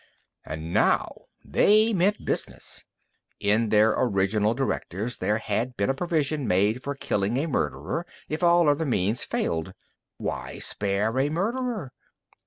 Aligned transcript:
And 0.43 0.73
now 0.73 1.25
they 1.45 1.93
meant 1.93 2.25
business. 2.25 2.83
In 3.39 3.69
their 3.69 3.91
original 3.95 4.55
directives 4.55 5.19
there 5.19 5.37
had 5.37 5.77
been 5.77 5.91
a 5.91 5.93
provision 5.93 6.47
made 6.47 6.81
for 6.81 6.95
killing 6.95 7.37
a 7.37 7.45
murderer, 7.47 8.07
if 8.27 8.41
all 8.41 8.67
other 8.67 8.87
means 8.87 9.23
failed. 9.23 9.73
Why 10.17 10.57
spare 10.57 11.19
a 11.19 11.29
murderer? 11.29 11.91